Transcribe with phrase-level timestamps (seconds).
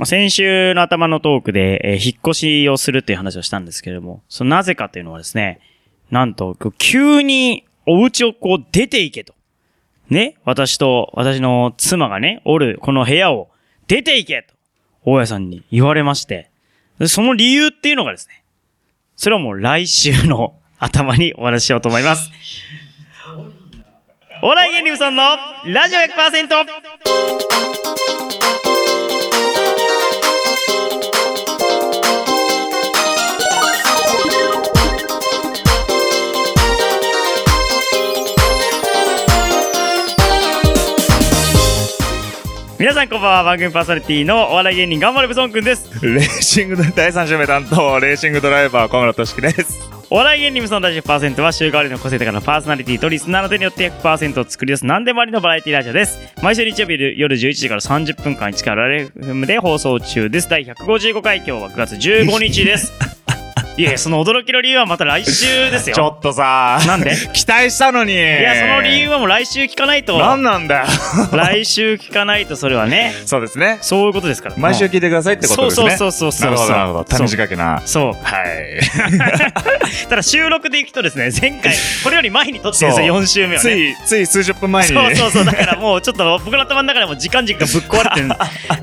[0.00, 5.60] まあ、先週の頭のトークで、えー引っ越しをするっていう話をしたんですけれども、そのなぜかっていうのはですね、
[6.10, 9.34] なんと、急にお家をこう出ていけと。
[10.08, 13.50] ね、私と私の妻がね、おるこの部屋を
[13.88, 14.54] 出ていけと、
[15.04, 16.48] 大家さんに言われまして、
[16.98, 18.42] でその理由っていうのがですね、
[19.16, 22.30] それはもう来週の頭にお話ししようと思います。
[24.42, 25.36] お笑い芸人さんの
[25.66, 27.39] ラジオ100%
[42.80, 49.78] 皆さんこんばんは番組パーソナリティのお笑い芸人頑張れブソンくんですレーシングの第3週目担当、レーシングドライバー、小村俊樹です。
[50.08, 56.20] お笑い芸人無双ラジオ100%は週替わりの個性的なパーソナリティとリスナーの手によって100%を作り出す何でもありのバラエティラジオです。
[56.42, 60.48] 毎週日曜日夜11時から30分間1から FM で放送中です。
[60.48, 62.94] 第155回今日は9月15日です。
[63.80, 65.96] いやその驚きの理由はまた来週ですよ。
[65.96, 67.16] ちょっとさ、なんで？
[67.32, 68.12] 期待したのに。
[68.12, 70.18] いいや、その理由はもう来週聞かないと。
[70.18, 70.86] 何なんだよ。
[71.32, 73.78] 来週聞かないとそれはね、そうですね。
[73.80, 74.54] そういうことですから。
[74.58, 75.90] 毎週聞いてくださいってことですね。
[75.96, 77.16] そうそうそうそうなるほど、なるほど。
[77.16, 77.82] そう短けな。
[77.86, 78.12] そう。
[78.22, 78.80] はい。
[80.08, 81.72] ただ収録でいくとですね、前回、
[82.04, 83.70] これより前に撮ってるんですよ、4週目はね。
[83.70, 84.94] つい、つい数十分前に。
[84.94, 88.20] そうそうそう、だからもうちょっと僕の頭の中でも時間軸がぶっ壊れて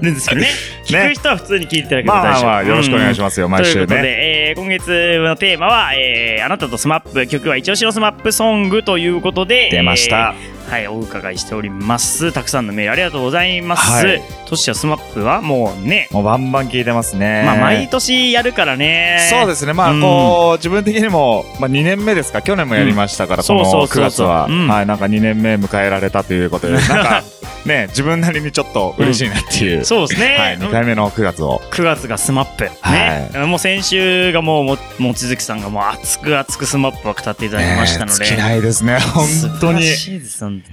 [0.01, 0.49] るんですけどね。
[0.85, 2.43] 聞く人は普通に聞いていただければ大丈夫。
[2.45, 4.07] まあまあまあ、よろしくお願いしまますよ、毎週ということで、ね。
[4.09, 10.33] えー今月のテーマは、えーあなたとスマップ、曲は一押しのスマップソングということで、出ました。
[10.39, 12.33] えーはい、お伺いしております。
[12.33, 14.05] たくさんのメールありがとうございます。
[14.05, 14.21] はい。
[14.45, 17.43] トシやスマップはもうね、もうバンバン聞いてますね。
[17.45, 19.27] まあ毎年やるからね。
[19.29, 20.01] そうですね、まあ、うん。
[20.01, 23.47] こう、自分的にも、まあ、2年目ですか、去年もやりましたから、うん。
[23.47, 24.67] このそうそうそう9月は、うん。
[24.67, 27.23] はい、なんか2年目迎えられたということで、 なんか、
[27.65, 30.37] ね、自分なりにちょっと嬉しいなっていう、そうですね。
[30.37, 31.61] はい、2回目の9月を。
[31.71, 39.27] 9月がスマップ、ね、もう先週がもうも望月さんがもう熱く熱くスマップを語っていただきましたので、ね尽きないですね、本
[39.59, 39.83] 当に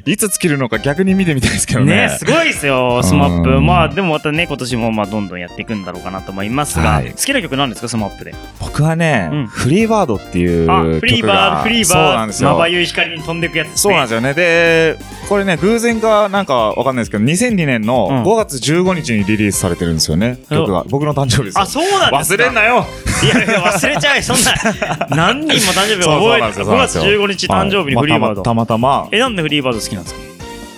[0.07, 2.09] いつ尽きるのか逆に見てみたいですけどね。
[2.09, 3.51] ねすごいですよ、スマップ。
[3.51, 8.35] うんまあ、でもまたね、今年もまあどんどんやっていくんだろうかなと思いますが、はい好きな曲なんですか、スマップで？
[8.61, 13.73] 僕はね、うんフリーバードっていうあ、曲がフリーバード、フリーそうなバード、んですよまばゆい光に飛んでいくやつね。
[13.77, 14.35] そうなんですよね。
[14.35, 20.85] で、これね、偶然かなんかわかんないですけど、2002年のうん5月15日にリリースされてるんですよね、曲が。
[20.89, 21.63] 僕の誕生日ですよ。
[21.63, 22.87] あ、そうなんですか忘れんなよ
[23.25, 25.07] いやいや、忘れちゃうよ、そんな。
[25.17, 28.43] 何人も誕生日覚えて、そうなんですよ5月15日誕生日にフリーバード。
[28.43, 30.34] たまたまえ、なんでフリーバード好きなんですか？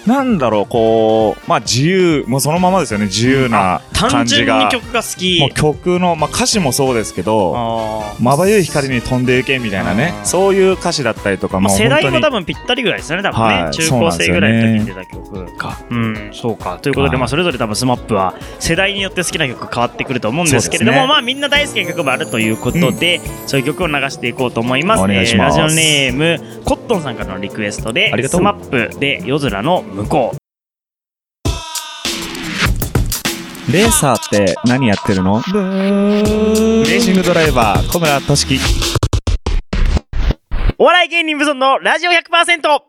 [0.07, 4.69] なんだろう、こう、まあ自由、もうそのままですよね、自由な単感じが。
[4.71, 5.41] 純に曲が好き。
[5.41, 13.63] もう曲の、まあ歌詞もそうですけど、まばゆい光に飛んでいけみたいなねそういう歌詞だったりとかまあ、も世代も多分ぴったりぐらいですよね、多分ね。
[13.65, 15.79] はい中高生ぐらいの時に出そた曲か。
[15.91, 16.79] うん、そうか。
[16.81, 25.03] ということで、はいまあ、それぞれ多分 SMAP は世代によって好きな曲変わってくると思うんですけれども、ねまあ、みんな大好きな曲もあるということで、そういう曲を流していこうと思います。
[25.03, 28.41] お願いしますえーラジオネーム、コットンさんからのリクエストで、ありがとう。
[28.41, 30.37] SMAP で夜空の向こう。
[33.73, 35.43] レーサーって何やってるの？
[35.43, 38.61] レーシングドライバー小村俊樹。
[40.79, 42.83] お笑い芸人無尊のラジオ 100%!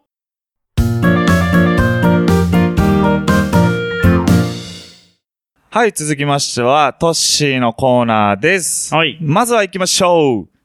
[5.69, 8.93] はい続きましてはトッシーのコーナーです。
[8.93, 9.17] はい。
[9.21, 10.56] まずは行きましょう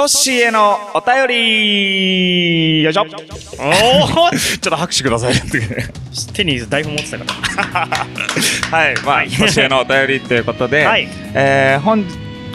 [0.00, 2.82] トッシーへのお便り。
[2.82, 3.06] よいしょ。
[3.06, 3.18] ちょ
[3.60, 4.30] おおっ
[4.62, 5.34] と拍手ください。
[6.32, 7.24] 手に台本持ってたか
[7.74, 7.98] ら。
[8.78, 9.28] はいまあはい。
[9.28, 11.06] トッシーへのお便りということで、はい。
[11.34, 12.06] えー、本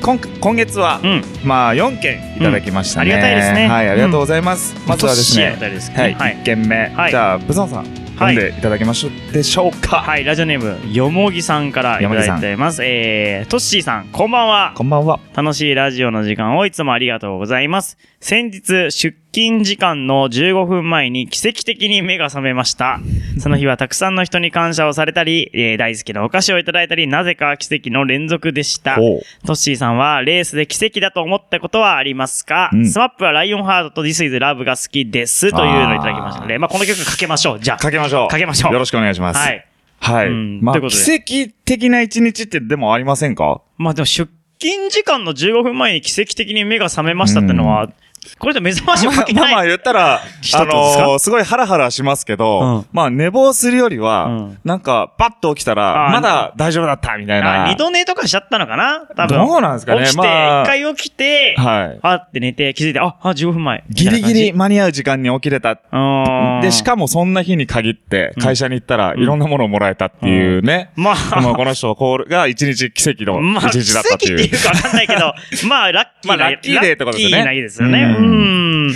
[0.01, 1.23] 今今月は、うん。
[1.44, 3.13] まあ4件いただきましたね、うん。
[3.13, 3.67] ありがたいですね。
[3.67, 5.56] はいありがとうございます、まずはですね
[5.95, 7.12] はい1件目、はい。
[7.12, 12.84] じゃあブソンさん読んでいただけましょうでしょうか、はい、ラジオネーム、よもぎさんからいただいてます。
[12.84, 14.74] えー、トッシーさん、こんばんは。
[14.76, 17.98] こんばんは楽しいラジオの時間をいつもありがとうございます。
[18.20, 23.01] 先日、出勤時間の15分前に奇跡的に目が覚めました。
[23.38, 28.95] その日はたくさんの人に感謝をされたり、えー大好きなお菓子をいただいたり、なぜか奇跡の連続でした。
[28.95, 29.01] ト
[29.48, 32.88] ッシーさんはレースで奇跡だと思ったことはありますか、うん。
[32.89, 36.42] スマップはライオンハートと This is Love が好きですというのをいただきました。
[36.44, 37.60] ので、まあこの曲かけましょう。
[37.60, 37.77] じゃあ。
[37.77, 38.30] かけましょう。
[38.30, 38.71] かけましょう。
[38.71, 39.38] よろしくお願いします。
[39.38, 39.68] はい。
[40.00, 40.62] はい、うん。
[40.62, 43.60] まあ奇跡的な一日ってでもありませんか？
[43.77, 47.92] まあでも出勤時間の15分前に奇跡的に目が覚めましたってのは、
[48.38, 49.44] これで目覚ましをまあかけない。
[49.44, 50.19] まあまあ言ったら、あ
[50.66, 57.66] のーすごいハラハラしますけど、うんまあ寝坊するよりは、うんなんかバッと起きたあら、ーまだ大丈夫だったみたいな。
[57.66, 59.07] あ二度寝とかしちゃったのかな？
[59.16, 59.38] 多分。
[59.38, 62.00] どうなんですかね起きて、一、まあ回起きて、はい。
[62.01, 63.83] あって寝て気づいて、あ、あ、15分前。
[63.89, 65.80] ギリギリ間に合う時間に起きれた。
[66.62, 70.92] で、しかもそんな日に限って会社に行ったらんいろんなものをもらえたっていうね。
[70.95, 71.16] まあ、
[71.56, 74.38] この人こうが一日奇跡のまあ、一日だったっていう。
[74.38, 75.33] 奇跡っていうかわかんないけど、
[75.68, 78.14] まあ、ラッキーな、まあラッキーデーってことですよねラッキーな日ですよね。
[78.17, 78.91] ううんん。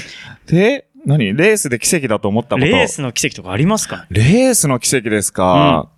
[0.48, 1.34] で、何？
[1.36, 2.66] レースで奇跡だと思ったこと。
[2.68, 4.06] レースの奇跡とかありますか？
[4.10, 5.90] レースの奇跡ですか？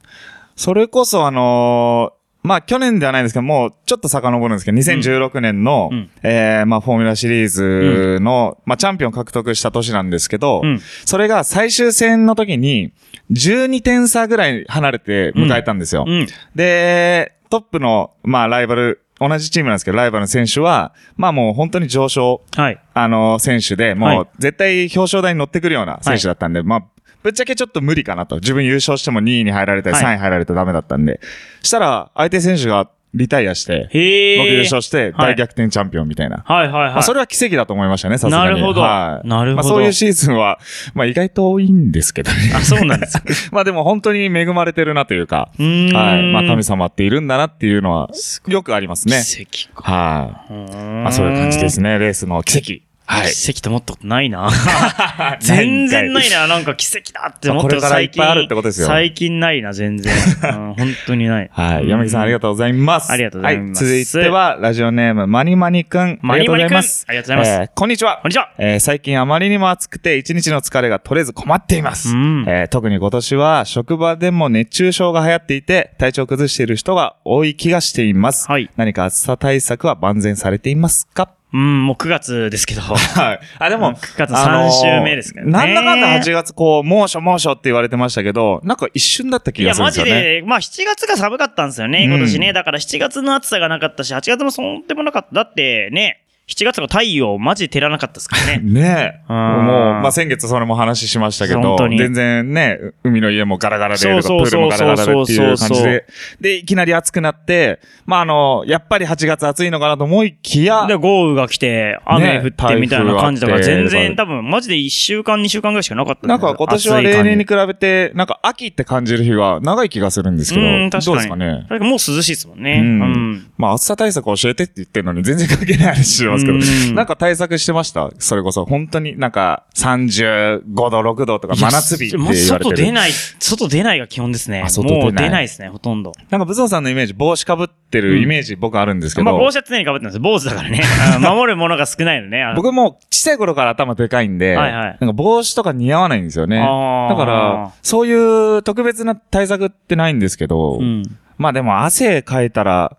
[0.55, 12.93] それこそあのーまあ去年ではないんですけど、もうちょっと遡るんですけど、2016年の、うんえーまあフォーミュラシリーズの、まあチャンピオン獲得した年なんですけど、うんそれが最終戦の時に
[13.29, 16.03] 12点差ぐらい離れて迎えたんですよ。
[16.07, 16.27] うん。
[16.55, 22.79] で、トップの、まあライバル、同じチームなんですけど、ライバルの選手は、まあもう本当に上昇はい。
[22.93, 26.83] あの、選手で、はいもう絶対表彰台に乗ってくるような選手だったんで、まあ、
[27.21, 28.37] ぶっちゃけちょっと無理かなと。
[28.37, 31.19] 自分優勝しても2位に入られたり、はい3位入られたらダメだったんで。
[31.61, 33.83] したら、相手選手がリタイアして。
[33.91, 36.43] 僕優勝してはい大逆転チャンピオンみたいな。
[36.45, 36.93] はいはいはい。
[36.93, 38.43] まあ、それは奇跡だと思いましたね、さすがに。
[38.43, 39.27] なるほどはい。
[39.27, 40.59] なるほどまあ、そういうシーズンは、
[40.93, 42.37] まあ、意外と多いんですけどね。
[42.55, 43.23] あ、そうなんですか。
[43.51, 45.49] まあ、でも本当に恵まれてるなというか。
[45.57, 46.23] はい。
[46.31, 48.09] まあ、神様っているんだなっていうのは、
[48.47, 49.21] よくありますね。
[49.25, 49.91] 奇跡か。
[49.91, 50.53] はい。
[50.53, 52.90] ままあ、そういう感じですね、レースの奇跡。
[53.05, 53.31] はい。
[53.33, 54.49] 奇跡と思ったことないな。
[55.41, 56.47] 全然ないな。
[56.47, 60.13] なんか奇跡だって思ったまあこれからいっぱいあるってことですよ最近ないな、全然。
[60.43, 61.49] うん、本当にない。
[61.51, 61.89] はい。
[61.89, 63.11] 山木さんありがとうございます。
[63.11, 64.03] ありがとうございますはい。
[64.05, 66.19] 続いては、ラジオネーム、マニマニくん。
[66.21, 67.05] マニマニくんありがとうございます。
[67.07, 68.29] ありがとうございますえーこんにちはこん。
[68.29, 68.49] にちは。
[68.57, 72.09] えー最近あまりにも暑くて一日の疲れが取れず困っています。
[72.09, 78.49] うんえー特に今年は職場でも熱中症が流行っていて体調を崩している人が多い気がしています。
[78.49, 81.29] はい何か暑さ対策は万全されていますか？
[81.53, 82.81] うん、もう9月ですけど。
[82.81, 83.39] はい。
[83.59, 90.21] あ、でうんも、9月あのー3週目ですけどねなんだかんだ8月こう、猛暑猛暑って言われてましたけど、なんか一瞬だった気いや、マがするんですよね。
[90.21, 92.53] ジで、まあ7月が寒かったんですよね、うん今年ね。
[92.53, 95.35] だから7月の暑さがなかったし、8月もそうでもなかった。
[95.35, 98.59] だってね、7月が太陽マジで照らなかったですからね。
[98.63, 99.21] ねえ。
[99.29, 106.05] うんもう、まあ、先月それも話しましたけど全然ね、海の家もガラガラで、プそうそうそうールもガラガラでっていう感そうそうそうじで、
[106.41, 121.79] で、いきなり暑くなって、まあ、あの、やっぱり8月暑いのかなと思いきや、で、豪雨が来て、雨降ってみたいな感じだから、全然多分、マジで1週間、2週間ぐらいしかなかったなんか今年は例年に比べて、なんか秋って感じる日が長い気がするんですけど、うん確かにどうですかね？
[121.79, 122.79] もう涼しいですもんね。
[122.83, 123.47] ううんん。
[123.57, 128.09] まあ暑さ対策教えてって言ってるのに全然関係ない話してますけど、うんなんか対策してました？
[128.19, 132.47] それこそ、本当になんか35度、6度とか真夏日って言わもうれてる。
[132.47, 134.61] 外出ない、外出ないが基本ですね。
[134.65, 136.11] あ外出ないもう出ないですね、ほとんど。
[136.29, 140.19] なんか、武蔵さんのイメージ、帽子かぶってるイメージ僕あるんですけど、まあ、帽子は常に被ってます。
[140.19, 140.81] 坊主だからね。
[141.15, 142.43] うん 守るものが少ないのね。
[142.55, 146.57] 僕も小さい頃から頭でかいんで、はいはいなんか帽子とか似合わないんですよね。
[146.57, 151.03] だから、そういう特別な対策ってないんですけど、うん。
[151.37, 152.97] まあでも汗かいたら、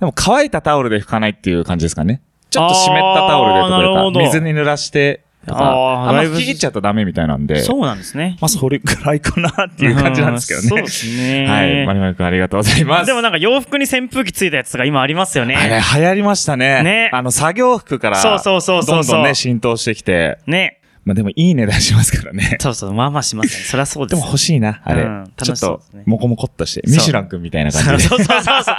[0.00, 2.20] でも乾いたタオルで拭かないっていう感じですかね。
[2.54, 8.38] ちょっと湿ったタオルでとあーなるほどか水に濡らしてとか、あんまき切っちゃうとダメみたいなんで、そうなんですね。
[8.40, 10.64] まあそれくらいかなっていう感じなんですけどね。
[10.64, 11.46] うんそうですね。
[11.50, 11.86] はい。
[11.86, 13.06] マリマリ君ありがとうございます。
[13.06, 15.56] でもなんか洋服に扇風機ついたやつが今ありますよね。
[15.56, 16.82] あれ流行りましたね。
[16.82, 20.80] ねあの作業服から、そうそうそうそうそうどんどんね、浸透してきて、ね。
[21.04, 22.56] まあでもいい値段しますからね。
[22.60, 23.64] そうそう、まあまあしますね。
[23.64, 24.14] そりゃそうで。
[24.14, 25.02] ですも欲しいな、あれ。
[25.02, 28.16] うんちょっと楽しそうですね、モコモコっとして、そうミシュラン君みたいなそう感じで。
[28.16, 28.76] そうそうそう。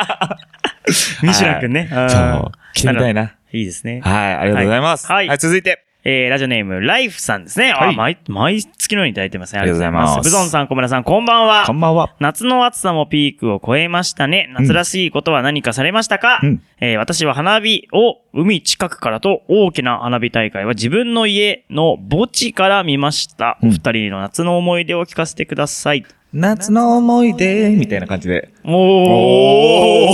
[1.28, 1.90] ミシュランくんね。
[1.92, 2.52] うんそう。
[2.74, 3.35] 着てみたいな。
[3.56, 4.02] いいですね。
[4.04, 5.08] はい、ありがとうございます。
[5.08, 5.82] はいはい、続いて。
[6.08, 7.72] えー、ラジオネーム、ライフさんですね。
[7.72, 9.62] あ、はい毎、毎月のようにいただいてますね。
[9.62, 11.66] ありがとうございますブゾンさん、小村さん、こんばんは。
[11.66, 12.16] こんばんは。
[12.20, 14.48] 夏の暑さもピークを超えましたね。
[14.54, 23.58] 夏らしいことは何かされましたか、うんえー私は花火を海近くからと大きな花火大会は自分の家の墓地から見ました。
[23.64, 26.06] うんお二人の夏の思い出を聞かせてください。
[26.38, 28.50] 夏の思い出、みたいな感じで。
[28.66, 30.10] お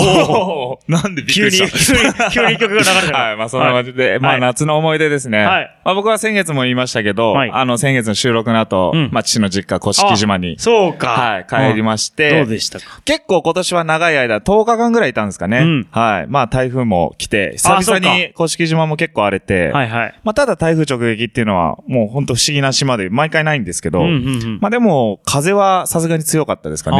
[0.78, 3.14] ーーなんでびっく急に、り急したに、急に曲が流れてる。
[3.14, 5.40] はい、まあそんな感じで、まあはい夏の思い出ですね。
[5.40, 11.08] はいまあ僕は先月も言いましたけど、はいあの先月の収録の後、うんまあ父の実家、古式島に、そうか。
[11.08, 13.02] はい、帰りまして、どうでしたか？
[13.06, 15.60] 結構今年は長い間、10日間ぐらいいたんですかね。
[15.60, 16.28] うんはい。
[16.28, 20.20] まあ台風も来て、久々に古式島も結構荒れて、はいはい。
[20.24, 24.18] まあただ台風直撃っていうのはもう本当不思議な島で毎回ないんですけど、うんうんう
[24.58, 24.60] ん。
[24.62, 26.98] まあでも風はさすがに強かったですかね。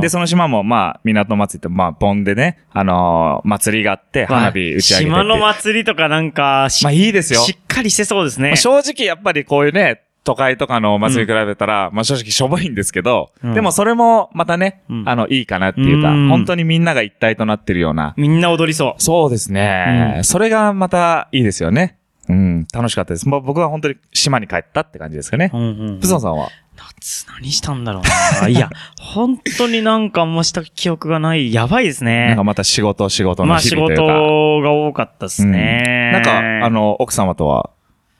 [0.00, 7.40] で、その島もまあ港祭りって、まあボンでね、あのー祭りがあって花火打ち上げて島の祭りとかなんか、しまあいいですよ。
[7.40, 8.48] しっかりしてそうですね。
[8.48, 18.14] まあ正直やっぱりこういうね、都会とかのお祭り比べたら、まあ正直しょぼいんですけど、うんでもそれもまたね、うんあの、いいかなっていうか、うん本当にみんなが一体となってるような。
[18.16, 19.02] みんな踊りそう。
[19.02, 21.98] そうですね、うんそれがまたいいですよね。
[22.28, 23.28] うん、楽しかったです。
[23.28, 25.56] まあ、僕は本当に島に帰ったって感じですかねう。
[25.58, 26.00] んうん。
[26.00, 26.48] プソンさんは？
[26.76, 28.02] 夏何したんだろう
[28.42, 28.48] な。
[28.48, 31.52] いや、 本当になんかあんました記憶がない。
[31.52, 32.44] やばいですなんねか。
[32.44, 34.02] また仕事、仕事のまあ仕日々というか。
[34.04, 36.10] 事が多かったですね。
[36.12, 37.70] なんか、あの、奥様とは、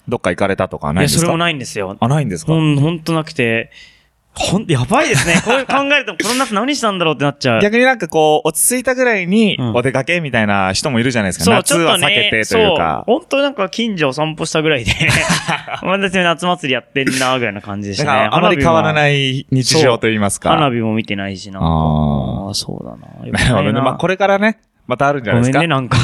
[0.08, 1.20] どっか行かれたとかはないいや、んですか？
[1.20, 1.96] それもないんですよ。
[2.00, 2.52] あ、ないんですか？
[2.52, 3.70] ほん、ほんとなくて、
[4.34, 5.42] ほん、やばいですね。
[5.44, 7.60] こういう考えると、この夏何したんだろうってなっちゃう。
[7.60, 11.44] 逆になんかこう、落ち着いたぐらいにうんお出かけみたいな人もいるじゃないですか。
[11.44, 13.04] そう、夏は避けてというか。
[13.06, 14.92] そう、本当なんか近所を散歩したぐらいで、
[15.82, 18.28] 私夏祭りやってんな、ぐらいな感じでしたね。
[18.32, 18.94] あまり変わらい。
[18.94, 20.50] ない日常と言いますか。
[20.50, 23.30] 花火も見てないし、なああ、そうだな。
[23.30, 23.80] なるほどね。
[23.82, 25.58] まあ、これからね、またあるんじゃないですか？
[25.58, 25.96] ごめんね、なんか。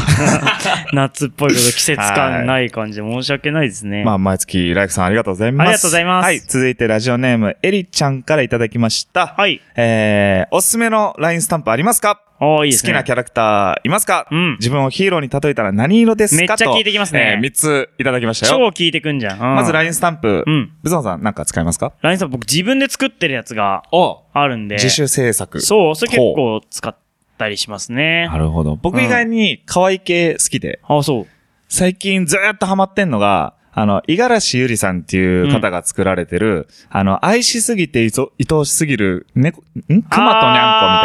[0.93, 4.05] 夏っぽいこと、季節感ない感じで申し訳ないですね。
[4.05, 5.69] まあ、毎月、ライフさんありがとうございます。
[5.69, 6.41] ありがとうございますはい。
[6.41, 9.35] 続いて、ラジオネーム、エリちゃんからいただきました。
[9.37, 9.61] はい。
[9.77, 12.23] えー、おすすめの LINE スタンプありますか？
[12.41, 12.93] おーいいですね。
[12.93, 14.29] 好きなキャラクターいますか？
[14.31, 16.41] うん自分をヒーローに例えたら何色ですか？
[16.41, 18.71] めっちゃ聞いてきますねえー、3ついただきました超よ。
[18.71, 19.41] 聞いてくんじゃん。
[19.41, 20.45] うんまず LINE スタンプ。
[20.47, 20.71] うん。
[20.85, 24.77] ブゾンさんなんか使いますか？LINE さん僕自分で作ってるやつがおあるんで。
[24.77, 25.61] 自主制作。
[25.61, 26.97] そう、それ結構使っ
[27.39, 28.27] たりしますね。
[28.27, 28.77] なるほど。
[28.77, 31.27] 僕以外に可愛い系好きで、あ、そう。
[31.69, 39.63] 最近ずーっとハマってんのが、あの、五十嵐ゆりさんっていう方が作られてる、あの、愛しすぎていと愛おしすぎる猫、ん？
[39.87, 40.31] 熊とにゃんこみたい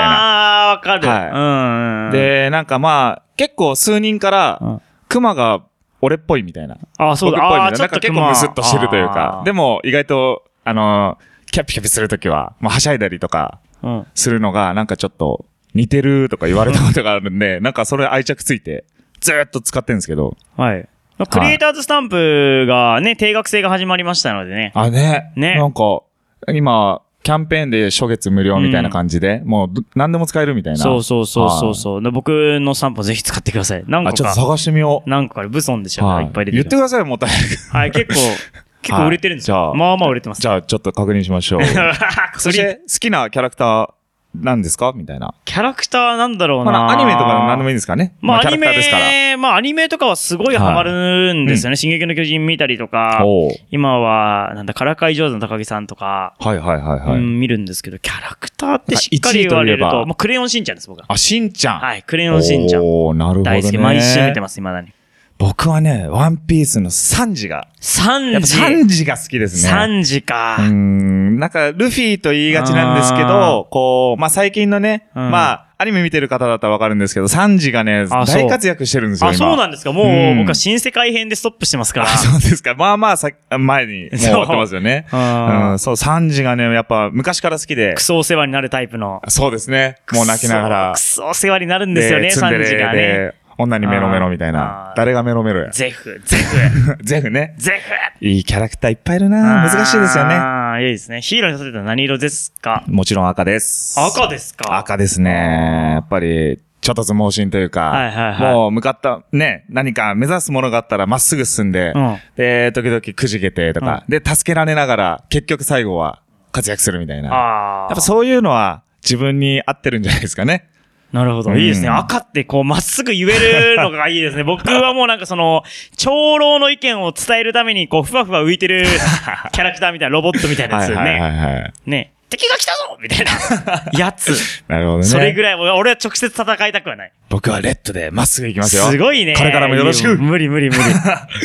[0.06, 0.18] な。
[0.18, 1.08] ああー、わかる。
[1.08, 5.64] はいうんうん。、で、なんかまあ、結構数人から、うん熊が
[6.02, 6.76] 俺っぽいみたいな。
[6.98, 7.38] あ、そうだ。
[7.38, 7.78] 僕っぽいみたいな。
[7.78, 9.44] なんか結構ムスッとしてるというか。
[9.46, 11.20] でも、も、意外と、あの、
[11.52, 14.08] キャピキャピするときは、まあ、はしゃいだりとかうん。
[14.16, 18.86] するのが、なんかちょっと似てるとか言われたことがあるんで、 なんかそれ愛着ついて、
[19.20, 20.38] ずーっと使ってるんですけど。
[20.58, 20.88] はい。
[21.30, 24.72] クリエイターズスタンプがね、定額制が始まりましたのでね。
[24.76, 25.32] あ、ね。
[25.36, 26.02] ねなんか、
[26.50, 30.80] 今、キャンペーンで初月無料みたいな感じで、もうど何でも使えるみたいな。
[30.80, 32.04] そうそうそうそうそう。
[32.04, 33.84] で僕のスタンプをぜひ使ってください。
[33.88, 34.18] 何あ、個か。
[34.18, 35.10] ちょっと探してみよう。
[35.10, 37.40] 何個かブソンでしょ、はいいっぱい出てる言ってください、もったいない。
[37.72, 38.20] はい、結構、
[38.84, 39.56] 結構売れてるんですよ。
[39.56, 40.42] はいじゃあまあまあ売れてます。
[40.42, 41.62] じゃあ、ちょっと確認しましょう。
[42.38, 43.90] そして、好きなキャラクター、
[44.36, 44.94] 何ですか？
[44.96, 45.36] みたいな。
[45.46, 46.72] キャラクターなんだろうな。
[46.72, 48.16] まあ、アニメとか何でもいいんですかね。
[48.20, 49.06] キャまあアニラクターですから。
[49.06, 51.76] メ、まあアニメとかはすごいハマるんですよね。
[51.76, 53.24] 進撃の巨人見たりとか、
[53.70, 57.18] 今は、なんだ、からかい上手の高木さんとか、はいはいはいはい。
[57.18, 61.06] うん、見るんですけど、キャラクターってしっかり言われると、まあクレヨンしんちゃんです、僕は。
[61.10, 61.80] あ、しんちゃん。
[61.80, 62.82] はい、クレヨンしんちゃん。
[62.82, 63.62] おーなるほどね。
[63.62, 63.78] 大好き。
[63.78, 64.90] 毎週見てます、未だに。
[65.38, 68.48] 僕はね、ワンピースのサンジが、やっぱサンジ。
[68.48, 69.70] サンジが好きですね。
[69.70, 70.58] サンジか。
[70.60, 79.38] うーん、なんか、ルフィと言いがちなんですけど、こう、まあ、最近のね、うんまあ、アニメ見てる方だったらわかるんですけど、サンジがね、大活躍してるんですよ、あ、今。
[79.50, 79.92] そうなんですか。
[79.92, 82.06] もう、うん僕は新世界編でストップしてますから。
[82.06, 82.74] あそうですか。
[82.76, 85.08] まあまあさ、前にもう終わってますよね。
[85.12, 88.02] うんうん、そう、サンジがね、やっぱ昔から好きでク。
[88.02, 89.22] ソお世話になるタイプの。
[89.28, 89.98] そうですね。
[90.14, 91.00] もう泣きながらク。
[91.02, 93.34] ソお世話になるんですよね、サンジがね。
[93.58, 94.98] で、女にメロメロみたいあなー。
[94.98, 95.72] 誰がメロメロや？
[95.72, 97.56] ゼフ、ゼフ、 ゼフね。
[97.58, 97.72] ゼ
[98.20, 98.26] フ。
[98.26, 100.36] いいキャラクターいっぱいいるな難しいですよね。
[100.36, 101.22] ああ、いいですね。
[101.22, 102.84] ヒーローに例えたら何色ですか？
[102.88, 104.00] もちろん赤です。
[104.00, 104.78] 赤ですか？
[104.78, 105.92] 赤ですね。
[105.94, 117.30] やっぱり、ちょっと相撲心というか、はいはいはいもう向かった、ね、何か目指すものがあったらまっすぐ進んで、うんで、時々くじけてとか、で、助けられながら、結局最後は活躍するみたいな。
[117.30, 117.88] や。
[117.92, 120.68] っぱそういうのは自分に合ってるんじゃないですかね。
[121.14, 121.52] なるほど。
[121.52, 121.90] うんいいですね。
[121.90, 124.44] 赤ってこう、まっすぐ言えるのがいいですね。
[124.44, 125.64] 僕はもうなんかその、
[125.96, 128.84] 長老の意見を伝えるために、こう、ふわふわ浮いてる
[129.54, 131.38] キャラクターみたいな、ロボットみたいなやつはいはいはいね。
[131.46, 131.74] はい。
[131.86, 132.14] ね。
[132.32, 134.64] 敵が来たぞみたいな やつ。
[134.68, 135.04] なるほどね。
[135.04, 137.12] それぐらい、俺は直接戦いたくはない。
[137.30, 138.90] 僕はレッドでまっすぐ行きますよ。
[138.90, 139.36] すごいね。
[139.36, 140.18] これからもよろしく。
[140.18, 140.82] 無理無理無理。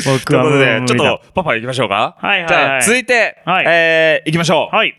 [0.06, 2.16] 僕はということで、ちょっと、パパ行きましょうか。
[2.18, 4.74] はいはいはいじゃあ、続いて、はいえー、行きましょう。
[4.74, 4.94] はい。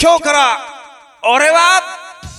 [0.00, 0.38] 今日から、
[1.24, 1.91] 俺はあ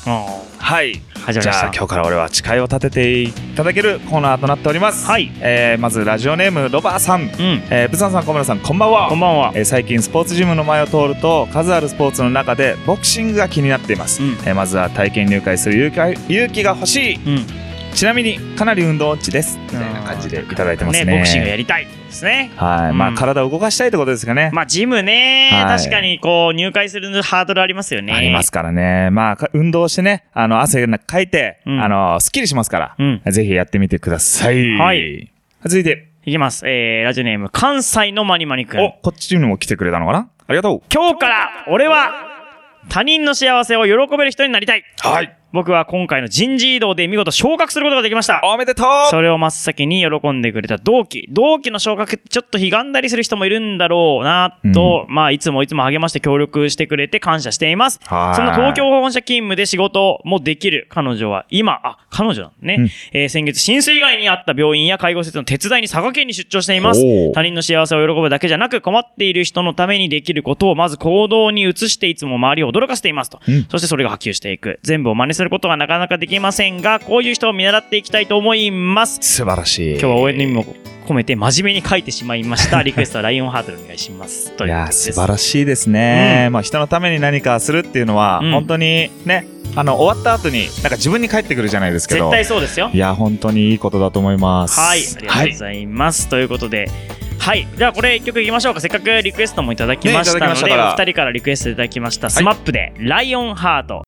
[0.10, 1.02] はい。
[1.26, 5.06] 始まりましたじゃあ、今日から俺は誓いを立てていただけるコーナーとなっております。
[5.06, 7.22] はいえー、まず、ラジオネーム、ロバーさん。
[7.22, 7.30] うん。
[7.70, 9.08] えー、ブさん、小村さん、こんばんは。
[9.08, 9.52] こんばんは。
[9.56, 17.46] えー最近スポーツジムの前を通ると数あるスポーツの中でボクシングが気になっています、うんえーまずは体験入会する勇気が勇気が欲しいうん。
[17.94, 22.52] ちなみにかなり運動音痴ですみたいな感じでいただいてますねボクシングやりたいですね。
[22.56, 23.16] はい、まあうん。
[23.16, 25.80] 体を動かしたいってことですかね、まあ、ジムね、はい。
[25.80, 28.14] 確かにこう、入会するハードルありますよね。
[28.14, 29.10] ありますからね。
[29.10, 31.84] まあか運動してねあの汗なんかかいて、うん。
[31.84, 33.22] あのスッキリしますから、うん。
[33.26, 34.78] ぜひやってみてください。
[34.78, 35.32] はい。
[35.64, 36.10] 続いて。
[36.26, 36.66] いきます。
[36.66, 38.80] えー、ラジオネーム、関西のマニマニくん。
[38.80, 40.30] おこっちにも来てくれたのかな？
[40.48, 40.82] ありがとう。
[40.94, 42.14] 今日から、俺は、
[42.88, 44.84] 他人の幸せを喜べる人になりたい。
[45.00, 48.42] はい僕は今回の人事異動で見事昇格することができました。
[48.44, 51.28] おめでとうそれを真っ先に喜んでくれた同期。
[51.30, 58.00] 同期の昇格ってちょっと悲願だりする人もいるんだろうなと、まあ、いつもいつも励まして協力してくれて感謝しています。
[58.04, 62.76] はいそんな東京本社勤務で仕事もできる彼女は今、あ、彼女なのね。
[62.80, 67.02] うんえー先月、浸水害にあった病院や介護施設の手伝いに佐賀県に出張しています。
[67.34, 73.40] 他人の幸せを喜ぶだけじゃなく困っている人のためにできることをまず行動に移していつも周りを驚かせていますと。
[73.48, 74.80] うんそしてそれが波及していく。
[74.84, 79.20] 全部を真似することはなかなかできませんが、こういう人を見習っていきたいと思います。
[79.22, 80.00] 素晴らしい。
[80.00, 80.66] 今日は応援の意味も
[81.04, 82.82] 込めて真面目に書いてしまいました。
[82.84, 84.52] リクエストはライオンハートでお願いします。
[84.52, 86.50] といや素晴らしいですね。
[86.52, 92.30] まあ、人のために何かするっていうのは、うん本当にね、あの、終わった後に、なんか自分に返ってくるじゃないですけど。
[92.30, 92.92] 絶対そうですよ。
[92.94, 94.80] いや、本当にいいことだと思います。
[94.80, 96.28] はい、ありがとうございます。
[96.28, 96.88] ということで、
[97.40, 97.68] はい。
[97.76, 98.80] じゃあこれ一曲いきましょうか。
[98.80, 104.04] せっかくリクエストもいただきましたので、ましたからお二人からリクエストいただきました、スマップで、ライオンハート。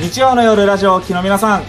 [0.00, 1.62] 日曜の夜ラジオを聴きの皆さん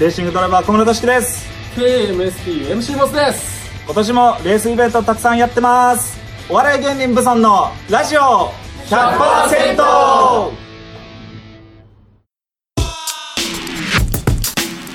[0.00, 1.46] レーシングドライバー小室俊樹です。
[1.76, 3.70] KMSTMC モスです。
[3.84, 6.18] 今年もレースイベントたくさんやってます。
[6.50, 8.50] お笑い芸人ブソンのラジオ
[8.88, 10.50] 100%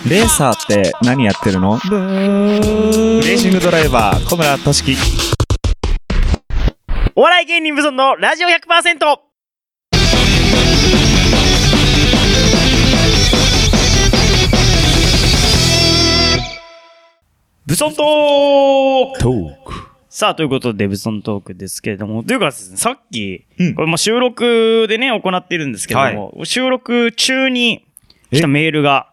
[0.10, 1.80] レーサーって何やってるの？
[1.90, 4.98] レーシングドライバー、小村俊樹。
[7.16, 9.31] お笑い芸人ブソンのラジオ 100%!
[17.66, 19.74] ブソントークトーク。
[20.10, 27.86] さあ、ということで、ブソントークですけれども、というかですね、さっき、うんこれまあ収録でね、行っているんですけれども、収録中に
[28.32, 29.12] 来たメールが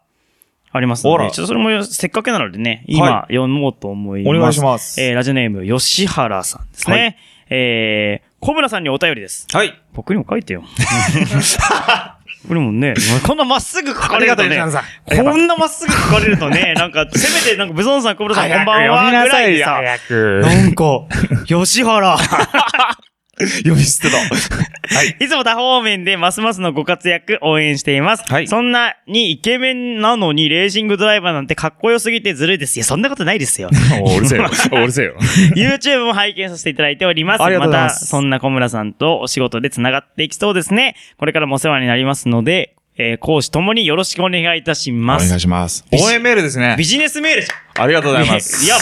[0.72, 4.36] ありますので、ちょっとそれもせっかくなのでね、今、は読もうと思います。
[4.36, 6.96] お願いしますえーラジオネーム、吉原さんですね。
[6.96, 7.16] はい
[7.50, 9.46] えー、小村さんにお便りです。
[9.52, 9.80] はい。
[9.92, 10.64] 僕にも書いてよ。
[12.46, 12.94] これもね、
[13.26, 14.58] こんなまっすぐ書かれるとね
[15.06, 19.80] こんなまっすぐ書かれるとね、 なんか、せめて、なんか、ブソンさん、小村さん、こんばんは、ぐらいでさ。
[19.82, 21.02] なんか、
[21.46, 22.16] 吉原。
[23.64, 24.18] 呼び捨てだ。
[24.18, 25.16] はい。
[25.20, 28.24] いつも多方面でますますのご活躍応援しています。
[28.30, 32.76] はいそんなにイケメンなのにレーシングドライバーなんてかっこよすぎてずるいです。
[32.76, 33.70] いや、そんなことないですよ。
[34.02, 34.50] おうるせえよ。
[34.72, 35.16] おうるせえよ。
[35.54, 37.42] YouTube も拝見させていただいております。
[37.42, 40.96] ありがとうございまますた、そんな小村さんとお仕事で繋がっていきそうですね。
[41.16, 45.28] これからもお世話になりますので、えー講師ともによろしくお願いいたしおます。
[45.28, 45.84] 願いします。
[45.90, 46.84] ビジ応援メールですねビ。
[46.84, 47.84] ジネスメールじゃん。
[47.84, 48.64] ありがとうございます。
[48.64, 48.74] いや、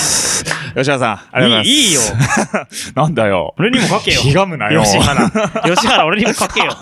[0.74, 1.68] 吉原さん、ありがとうございます。
[1.68, 2.00] いいよ。
[2.94, 3.54] なんだよ。
[3.58, 4.20] 俺にも書けよ。
[4.20, 5.30] ひがむなよ吉原。
[5.64, 6.74] 吉原、俺にも 書けよ。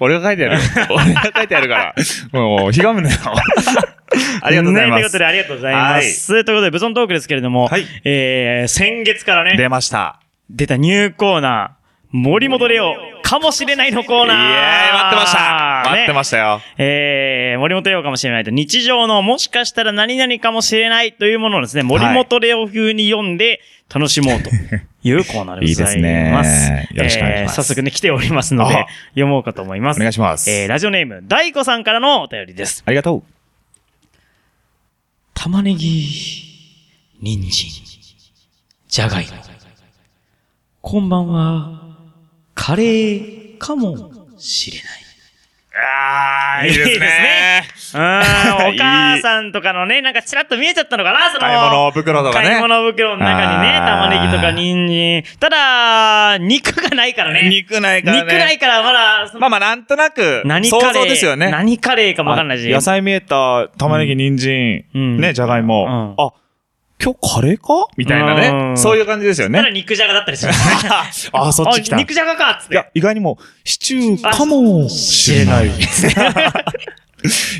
[0.00, 0.58] 俺が書いてある。
[0.90, 1.94] 俺が書いてあるから。
[2.32, 3.16] もう、ひがむなよ。
[4.42, 5.18] ありがとうございますねということ。
[5.18, 6.28] で、ありがとうございます。
[6.28, 10.20] ということで、ブソントークですけれども、はいえー、先月からね、出ました。
[10.48, 11.77] 出たニューコーナー、
[12.10, 14.36] 森本レオ、かもしれないのコーナー。
[14.36, 16.60] イエーイ待ってました待ってまししたよ。
[16.78, 16.82] た。
[16.82, 23.60] えー、森本レオかもしれないと、日常のもしかしたら何々かもしれないというものをですね、森本レオ風に読んで
[23.94, 24.48] 楽しもうと
[25.06, 26.72] いうコーナーでございます。
[26.90, 29.98] いいですねよろしくお願いしますえー早速ね、来ておりますのであ、読もうかと思います。
[29.98, 30.50] お願いします。
[30.50, 32.82] えー、ラジオネーム、大子さんからのお便りです。
[32.86, 33.22] ありがとう。
[35.34, 36.08] 玉ねぎ、
[37.20, 37.68] 人参、
[38.88, 39.32] じゃがいも。
[40.80, 41.77] こんばんは、
[42.68, 43.96] カレーかも
[44.36, 44.88] しれない。
[45.80, 47.64] あー、いいいいですですねね。
[47.94, 51.40] うーん、 お母さんとかのね、なんかちらっと見えちゃったのかな、その。
[51.40, 55.24] 買い物袋とかね買い物袋の中にね、玉ねぎとか人参。
[55.40, 57.48] ただ、肉がないからね。
[57.48, 58.22] 肉ないからね。
[58.24, 61.50] 肉ないから、まだ、まあまあ、なんとなく、想何カレー像ですよね。
[61.50, 62.70] 何カレーかもわかんないし。
[62.70, 66.14] あ野菜見えた玉ねぎ、人参、うんね、じゃがいも。
[66.18, 66.47] うあ、
[67.02, 67.86] 今日カレーか？
[67.96, 68.36] みたいなう
[68.70, 68.76] んね。
[68.76, 69.72] そういう感じですよただね。
[69.72, 70.52] 肉じゃがだったりする。
[71.32, 71.96] あ、そっち来た。
[71.96, 72.74] 肉じゃがかっつって。
[72.74, 75.70] や、意外にも、シチューかもしれない。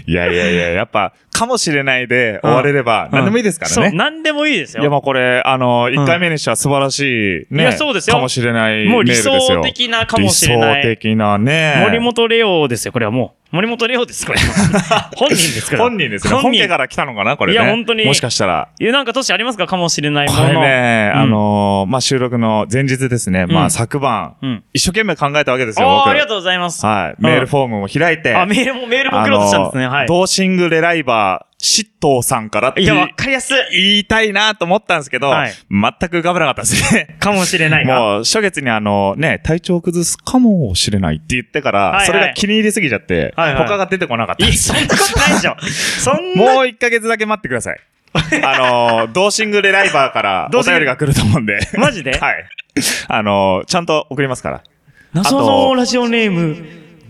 [0.06, 3.90] いやいやいや、やっぱ、かもしれないで終われれば、何でもいいですからそう、ね。
[3.92, 4.82] 何でもいいですよ。
[4.82, 7.62] いや、まあこれ、あの、1回目にしては素晴らしい、ね。
[7.62, 9.40] いやそうですよかもしれないもう理ですよ。
[9.40, 10.82] 想的なかもしれない。
[10.82, 11.82] 理想的なね。
[11.84, 13.37] 森本レオですよ、これはもう。
[13.50, 14.38] 森本レオです、これ。
[15.16, 15.82] 本人ですから。
[15.84, 16.34] 本人ですね。
[16.34, 17.62] 本家から来たのかなこれね。
[17.62, 18.68] いや本当にもしかしたら。
[18.78, 20.48] いや、なんか都市ありますかかもしれないもこの。
[20.48, 23.46] れね、うんあのーまあ、収録の前日ですね。
[23.46, 24.64] まうんあ、昨晩、うん。
[24.74, 26.84] 一生懸命考えたわけですよ、あ、ありがとうございます。
[26.84, 27.22] はい。
[27.22, 28.34] メールフォームを開いて。
[28.34, 29.88] あ、メールも、メールも送ろうとしたんですね。
[29.88, 30.06] はい。
[30.06, 33.56] ドーシングレライバー、シットーさんからっていや、わかりやすい。
[33.72, 37.16] 言いたいなと思ったんですけど、はい全く浮かばなかったですね。
[37.18, 37.98] かもしれないが。
[37.98, 44.52] もう、初月にあの、ね、体調崩すかもしれないって言ってから、はいはいそれが気に入りすぎちゃって、はいはい他が出てこなかったい。
[44.52, 45.56] そんなことないでしょ。
[46.00, 46.42] そんな。
[46.54, 47.80] もう1ヶ月だけ待ってください。
[48.42, 51.58] あの、ドーシングレライバーから お便りが来ると思うんで。
[51.76, 52.16] マジで？
[52.16, 52.44] はい。
[53.08, 54.62] あの、ちゃんと送りますから。
[55.12, 56.56] 謎のラジオネーム、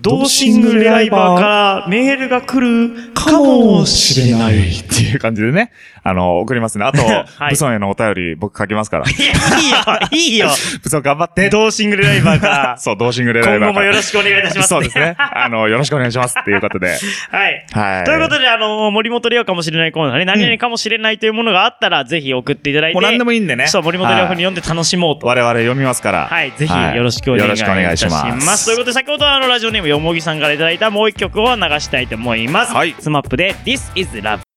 [0.09, 4.51] ドーシングライバーからメールが来るかもしれな。
[4.51, 5.71] いっていう感じでね、
[6.03, 6.85] あの、送りますね。
[6.85, 9.05] あと、はいブソンへのお便り僕書きますから。
[9.09, 9.77] や、いいよ、
[10.11, 10.49] いいよ。
[10.83, 11.49] ブソン頑張って。
[11.51, 13.71] ドーシングルライバーから、 そう、同シングルライバー。
[13.71, 14.69] 今後もよろしくお願いいたします。
[14.69, 15.17] そうですね。
[15.19, 16.89] あの、よろしくお願いしますっていうことで。
[17.31, 17.67] はい。
[17.73, 18.05] はい。
[18.05, 22.95] ということで、あの、森本レオかもしれないコーナーね、何々かもしれないというものがあったら、ぜひ送っていただいて。
[22.95, 23.67] もう何でもいいんでね。
[23.67, 25.27] そう、森本レオ風にはい読んで楽しもうと。
[25.27, 26.27] 我々読みますから。
[26.27, 28.57] はい、ぜひはいよろしくお願いいたしよろしくお願いしま。
[28.57, 28.67] す。
[28.67, 32.75] ということで、先ほどあのラジオネームよもぎさんからいただいたもう一曲を流したいと思います。
[32.75, 34.48] はいスマップで This is Love。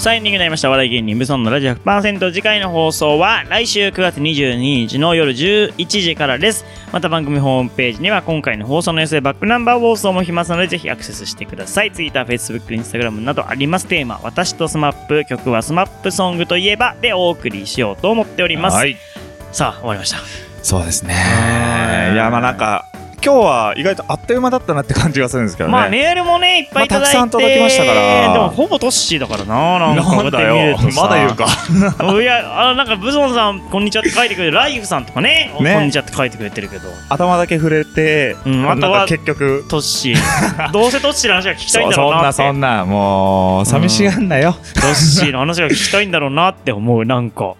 [0.00, 0.70] さあエンディングになりました。
[0.70, 2.32] 笑い芸人ブソンのラジオ100%。
[2.32, 6.64] 次回の放送は来週9月22日の夜11時からです。
[6.90, 11.92] また番組ホームページには今回の放送の様子でバックナンバー放送も来ますのでぜひアクセスしてください。
[11.92, 13.86] Twitter、Facebook、Instagram などあります。
[13.88, 18.76] テーマ、私とスマップ、曲はスマップソングといえばでお送りしようと思っております。
[18.76, 18.96] はい。
[19.52, 20.16] さあ、終わりました。
[20.62, 21.14] そうですね
[22.08, 22.14] うん。
[22.14, 22.89] いや、まあなんか、
[23.22, 25.72] 今日は意外とあっという間だったなって感じがするんですけどね。
[25.72, 28.32] まあメールもね、いっぱいいただいて、まあたくさん届きましたから。
[28.32, 30.16] でもほぼトッシーだからな、なんか。
[30.16, 31.46] なんだよまだ言うか。
[32.20, 35.74] いや、あのなんか、ブソンさん、こんにちはって書いてくれて、ライフさんとかね、ね。
[35.74, 40.16] こんにちはって書いてくれてるけど、頭だけ触れて、うんなんあとはか結局、トッシー、
[40.72, 44.56] どうせトッシーの話が聞きたいんだろうなって、そんな、もう、寂しがんなよ。
[44.74, 47.54] トッシーの話が聞きたいんだろうなって思う、なんか。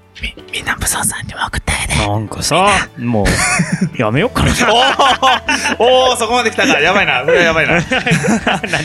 [0.52, 2.06] みんなブソンさんにも送ったよね。
[2.06, 4.52] なんかさ、もう、やめようかな。
[5.78, 6.80] おおそこまで来たか。
[6.80, 7.24] やばいな。
[7.24, 7.74] それはやばいな。
[7.78, 8.02] なっちゃっ。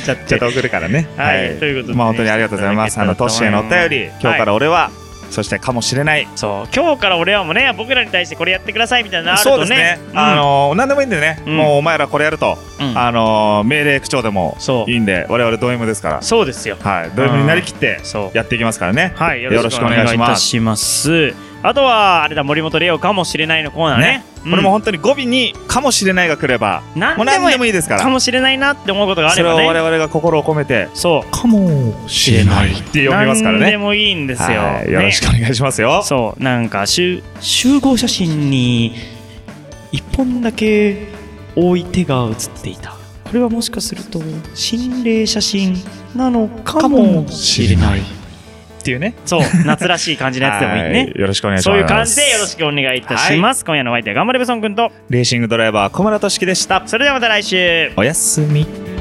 [0.04, 1.08] ちょってと送るからね。
[1.18, 3.00] はいということでねまあ本当にありがとうございます。
[3.00, 4.92] あの、トッシーへのお便り、今日から俺は、
[5.36, 6.30] そしてかもしれない。
[6.38, 9.56] そう、今日から俺はもうね、僕らに対してこれやってくださいみたいなのあるとね。
[9.58, 10.00] そうですね。
[10.14, 11.44] うんあのー、何でもいいんでね。
[11.46, 16.22] うんもうお前らこれやると、うんあのー、命令口調でもそういいんで、我々ド M ですから。
[16.22, 16.78] そうですよ。
[16.80, 17.12] はい。
[17.18, 19.12] ド M になりきってそうやっていきますからね。
[19.18, 21.34] はい、よよろしくお願いいたします。
[21.64, 24.24] あとは、あれだ、森本レオかもしれないのコーナーね。
[24.30, 28.02] うんこれも本当に語尾にかもしれないが来れば、何もう何でもいいいですから。
[28.02, 29.66] かもしれないなって思うことがあそればね。
[29.66, 31.32] 我々が心を込めて、そう。
[31.32, 33.62] かもしれないって読みますからね。
[33.62, 34.60] 何でもいいんですよ。
[34.62, 36.04] はいよろしくおね願いしますよ。
[36.04, 38.94] そう、なんか、集集合写真に、
[39.92, 41.08] 一本だけ
[41.56, 42.92] 多い手が写っていた。
[42.92, 42.98] こ
[43.34, 44.22] れはもしかすると、
[44.54, 45.76] 心霊写真
[46.16, 48.02] なのかもしれない。
[48.86, 49.16] っていうね。
[49.26, 51.12] そう、夏らしい感じのやつでもいい はね。
[51.16, 51.74] よろしくお願いします。
[51.74, 53.66] そういう感じでよろしくお願いいたします。
[53.66, 56.84] 今夜のお相手は頑張れブソン君と、レーシングドライバー小村俊樹でした。
[56.86, 57.92] それではまた来週。
[57.96, 58.95] おやすみ。